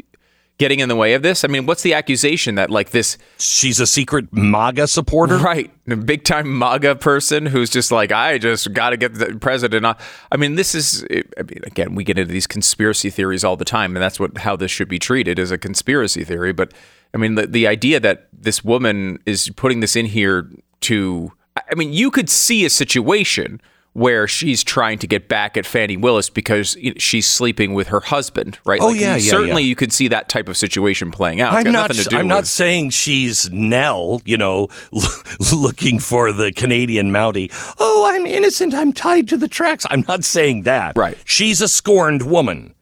[0.62, 1.44] getting in the way of this.
[1.44, 3.18] I mean, what's the accusation that like this?
[3.40, 5.38] She's a secret MAGA supporter.
[5.38, 9.38] Right, a big time MAGA person who's just like, I just got to get the
[9.40, 9.86] president.
[9.86, 11.04] off." I mean, this is.
[11.12, 14.38] I mean, again, we get into these conspiracy theories all the time, and that's what
[14.40, 16.54] how this should be treated as a conspiracy theory.
[16.54, 16.74] But
[17.14, 20.50] I mean, the the idea that this woman is putting this in here
[20.82, 21.32] to.
[21.56, 23.62] I mean, you could see a situation
[23.94, 28.58] where she's trying to get back at Fani Willis because she's sleeping with her husband,
[28.66, 28.80] right?
[28.82, 29.68] Oh, Like, yeah, yeah, certainly yeah.
[29.68, 31.54] you could see that type of situation playing out.
[31.54, 31.90] It's I'm not.
[31.90, 34.22] nothing to do I'm not saying she's Nell.
[34.24, 34.70] You know,
[35.54, 37.52] looking for the Canadian Mountie.
[37.80, 38.74] Oh, I'm innocent.
[38.74, 39.86] I'm tied to the tracks.
[39.90, 40.98] I'm not saying that.
[40.98, 41.18] Right.
[41.26, 42.74] She's a scorned woman.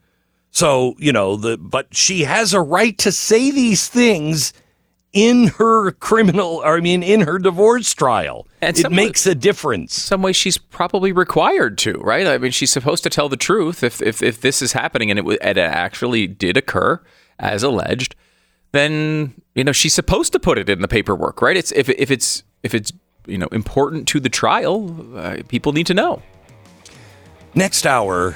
[0.52, 1.58] So you know the.
[1.58, 4.54] But she has a right to say these things
[5.14, 6.62] in her criminal.
[6.64, 8.48] Or I mean, in her divorce trial.
[8.62, 9.94] And it makes a difference.
[9.94, 12.28] some way she's probably required to, right?
[12.28, 15.20] I mean, she's supposed to tell the truth if if, if this is happening and
[15.20, 17.02] it, and it actually did occur
[17.40, 18.16] as alleged.
[18.72, 21.58] Then you know she's supposed to put it in the paperwork, right?
[21.58, 22.92] It's if if it's if it's
[23.26, 26.22] you know important to the trial, uh, people need to know.
[27.56, 28.36] Next hour,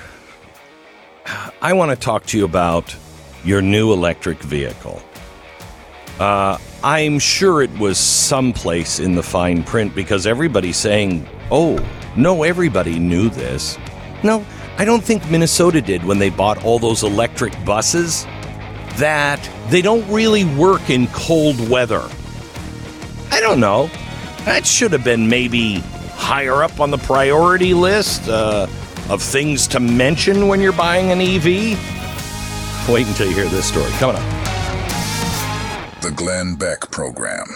[1.62, 2.96] I want to talk to you about
[3.44, 5.02] your new electric vehicle.
[6.20, 11.84] Uh, I'm sure it was someplace in the fine print because everybody's saying, oh,
[12.16, 13.78] no, everybody knew this.
[14.24, 14.46] No,
[14.78, 18.26] I don't think Minnesota did when they bought all those electric buses,
[18.98, 22.08] that they don't really work in cold weather.
[23.32, 23.90] I don't know.
[24.46, 25.80] That should have been maybe
[26.16, 28.68] higher up on the priority list uh,
[29.10, 31.78] of things to mention when you're buying an EV.
[32.90, 33.92] Wait until you hear this story.
[33.94, 34.24] Coming up.
[36.02, 37.48] The Glenn Beck Program.